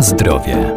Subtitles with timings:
[0.00, 0.74] Zdrowie.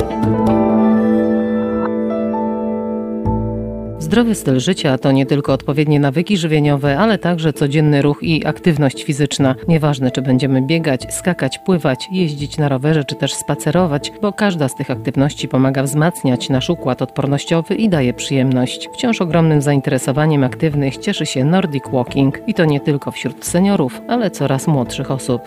[3.99, 9.03] Zdrowy styl życia to nie tylko odpowiednie nawyki żywieniowe, ale także codzienny ruch i aktywność
[9.03, 9.55] fizyczna.
[9.67, 14.76] Nieważne, czy będziemy biegać, skakać, pływać, jeździć na rowerze, czy też spacerować, bo każda z
[14.76, 18.90] tych aktywności pomaga wzmacniać nasz układ odpornościowy i daje przyjemność.
[18.94, 24.31] Wciąż ogromnym zainteresowaniem aktywnych cieszy się Nordic Walking i to nie tylko wśród seniorów, ale
[24.31, 25.41] coraz młodszych osób.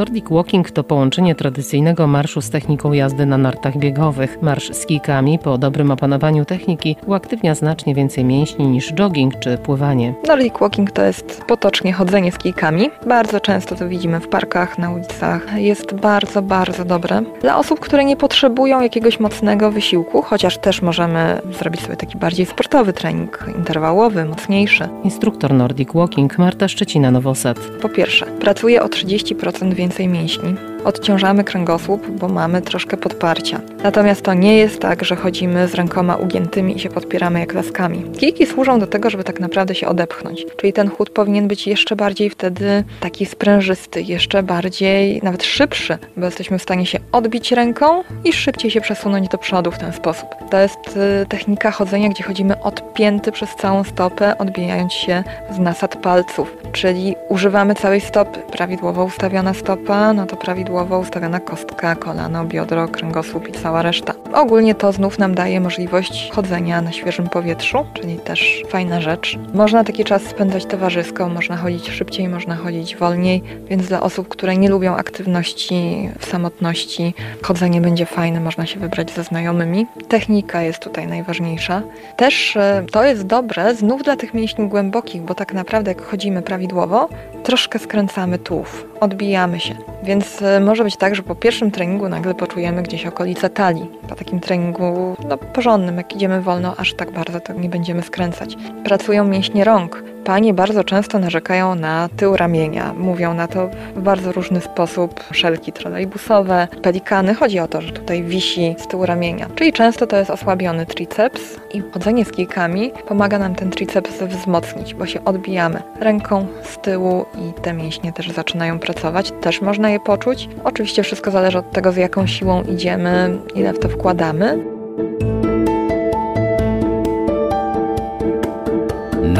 [0.00, 4.38] Nordic Walking to połączenie tradycyjnego marszu z techniką jazdy na nartach biegowych.
[4.42, 10.14] Marsz z kijkami po dobrym opanowaniu techniki uaktywnia znacznie więcej mięśni niż jogging czy pływanie.
[10.28, 12.90] Nordic Walking to jest potocznie chodzenie z kijkami.
[13.06, 15.46] Bardzo często to widzimy w parkach, na ulicach.
[15.56, 17.22] Jest bardzo, bardzo dobre.
[17.40, 22.46] Dla osób, które nie potrzebują jakiegoś mocnego wysiłku, chociaż też możemy zrobić sobie taki bardziej
[22.46, 24.88] sportowy trening, interwałowy, mocniejszy.
[25.04, 27.58] Instruktor Nordic Walking Marta Szczecina-Nowosad.
[27.82, 30.54] Po pierwsze, pracuje o 30% więcej mięśni.
[30.84, 33.60] Odciążamy kręgosłup, bo mamy troszkę podparcia.
[33.82, 38.04] Natomiast to nie jest tak, że chodzimy z rękoma ugiętymi i się podpieramy jak laskami.
[38.18, 40.46] Kijki służą do tego, żeby tak naprawdę się odepchnąć.
[40.56, 46.24] Czyli ten chód powinien być jeszcze bardziej wtedy taki sprężysty, jeszcze bardziej nawet szybszy, bo
[46.24, 50.28] jesteśmy w stanie się odbić ręką i szybciej się przesunąć do przodu w ten sposób.
[50.50, 55.96] To jest y, technika chodzenia, gdzie chodzimy odpięty przez całą stopę, odbijając się z nasad
[55.96, 56.56] palców.
[56.72, 58.38] Czyli używamy całej stopy.
[58.52, 64.14] Prawidłowo ustawiona stopa, no to prawidłowo ustawiona kostka, kolano, biodro, kręgosłup i cała reszta.
[64.32, 69.38] Ogólnie to znów nam daje możliwość chodzenia na świeżym powietrzu, czyli też fajna rzecz.
[69.54, 74.56] Można taki czas spędzać towarzysko, można chodzić szybciej, można chodzić wolniej, więc dla osób, które
[74.56, 79.86] nie lubią aktywności w samotności, chodzenie będzie fajne, można się wybrać ze znajomymi.
[80.08, 81.82] Technika jest tutaj najważniejsza.
[82.16, 86.42] Też e, to jest dobre znów dla tych mięśni głębokich, bo tak naprawdę jak chodzimy
[86.42, 87.08] prawidłowo,
[87.42, 89.74] troszkę skręcamy tułów, odbijamy się.
[90.02, 93.90] Więc e, może być tak, że po pierwszym treningu nagle poczujemy gdzieś okolice talii.
[94.08, 98.56] Po takim treningu no, porządnym, jak idziemy wolno, aż tak bardzo to nie będziemy skręcać.
[98.84, 100.02] Pracują mięśnie rąk.
[100.30, 102.94] Panie bardzo często narzekają na tył ramienia.
[102.94, 105.24] Mówią na to w bardzo różny sposób.
[105.32, 107.34] Szelki trolejbusowe, pelikany.
[107.34, 109.48] Chodzi o to, że tutaj wisi z tyłu ramienia.
[109.54, 111.40] Czyli często to jest osłabiony triceps
[111.74, 117.24] i chodzenie z kijkami pomaga nam ten triceps wzmocnić, bo się odbijamy ręką z tyłu
[117.34, 119.32] i te mięśnie też zaczynają pracować.
[119.40, 120.48] Też można je poczuć.
[120.64, 124.79] Oczywiście wszystko zależy od tego, z jaką siłą idziemy, ile w to wkładamy.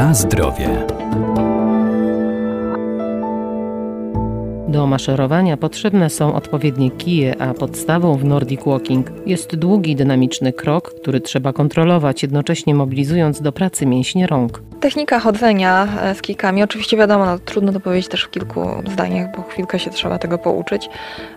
[0.01, 0.90] Na zdrowie.
[4.71, 10.93] Do maszerowania potrzebne są odpowiednie kije, a podstawą w Nordic Walking jest długi, dynamiczny krok,
[11.01, 14.61] który trzeba kontrolować, jednocześnie mobilizując do pracy mięśnie rąk.
[14.79, 18.61] Technika chodzenia e, z kijkami, oczywiście wiadomo, no, trudno to powiedzieć też w kilku
[18.91, 20.89] zdaniach, bo chwilkę się trzeba tego pouczyć,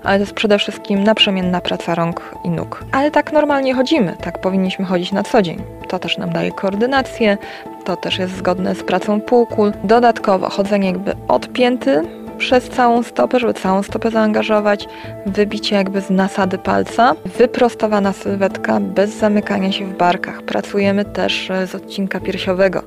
[0.04, 2.84] ale to jest przede wszystkim naprzemienna praca rąk i nóg.
[2.92, 5.62] Ale tak normalnie chodzimy, tak powinniśmy chodzić na co dzień.
[5.88, 7.38] To też nam daje koordynację,
[7.84, 9.72] to też jest zgodne z pracą półkul.
[9.84, 12.02] Dodatkowo chodzenie jakby odpięty,
[12.38, 14.88] przez całą stopę, żeby całą stopę zaangażować,
[15.26, 20.42] wybicie jakby z nasady palca, wyprostowana sylwetka bez zamykania się w barkach.
[20.42, 22.82] Pracujemy też e, z odcinka piersiowego,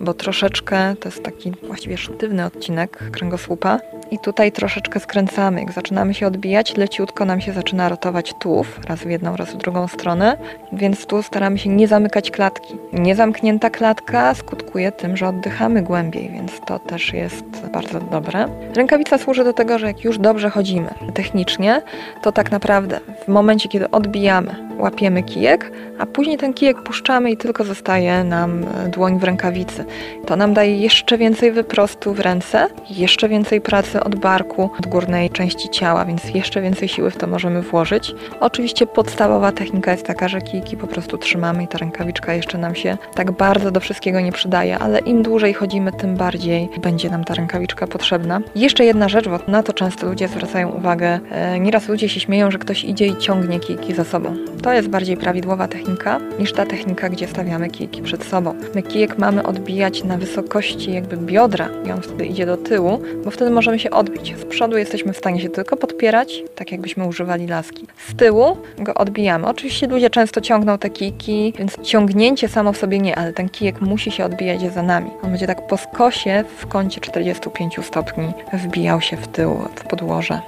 [0.00, 3.78] bo troszeczkę to jest taki właściwie sztywny odcinek kręgosłupa
[4.10, 5.60] i tutaj troszeczkę skręcamy.
[5.60, 9.56] Jak zaczynamy się odbijać, leciutko nam się zaczyna rotować tułów, raz w jedną, raz w
[9.56, 10.36] drugą stronę,
[10.72, 12.76] więc tu staramy się nie zamykać klatki.
[12.92, 18.48] Niezamknięta klatka skutkuje tym, że oddychamy głębiej, więc to też jest bardzo dobre.
[18.74, 21.82] Rękawica służy do tego, że jak już dobrze chodzimy technicznie,
[22.22, 27.36] to tak naprawdę w momencie, kiedy odbijamy, łapiemy kijek, a później ten kijek puszczamy i
[27.36, 29.84] tylko zostaje nam dłoń w rękawicy.
[30.26, 35.30] To nam daje jeszcze więcej wyprostu w ręce, jeszcze więcej pracy od barku, od górnej
[35.30, 38.14] części ciała, więc jeszcze więcej siły w to możemy włożyć.
[38.40, 42.74] Oczywiście podstawowa technika jest taka, że kijki po prostu trzymamy i ta rękawiczka jeszcze nam
[42.74, 47.24] się tak bardzo do wszystkiego nie przydaje, ale im dłużej chodzimy, tym bardziej będzie nam
[47.24, 48.40] ta rękawiczka potrzebna.
[48.54, 51.20] Jeszcze jedna rzecz, bo na to często ludzie zwracają uwagę.
[51.30, 54.36] E, nieraz ludzie się śmieją, że ktoś idzie i ciągnie kijki za sobą.
[54.62, 58.54] To jest bardziej prawidłowa technika niż ta technika, gdzie stawiamy kijki przed sobą.
[58.74, 63.30] My kijek mamy odbijać na wysokości jakby biodra i on wtedy idzie do tyłu, bo
[63.30, 64.36] wtedy możemy się odbić.
[64.36, 67.86] Z przodu jesteśmy w stanie się tylko podpierać, tak jakbyśmy używali laski.
[68.08, 69.46] Z tyłu go odbijamy.
[69.46, 73.80] Oczywiście ludzie często ciągną te kijki, więc ciągnięcie samo w sobie nie, ale ten kijek
[73.80, 75.10] musi się odbijać za nami.
[75.22, 80.40] On będzie tak po skosie w kącie 45 stopni wbijał się w tył, w podłoże.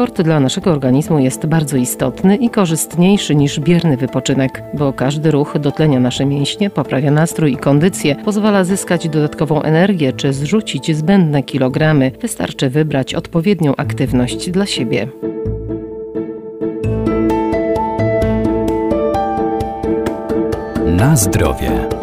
[0.00, 5.58] Sport dla naszego organizmu jest bardzo istotny i korzystniejszy niż bierny wypoczynek, bo każdy ruch
[5.58, 12.12] dotlenia nasze mięśnie, poprawia nastrój i kondycję, pozwala zyskać dodatkową energię czy zrzucić zbędne kilogramy.
[12.20, 15.08] Wystarczy wybrać odpowiednią aktywność dla siebie.
[20.86, 21.99] Na zdrowie.